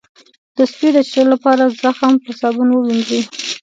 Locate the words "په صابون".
2.23-2.69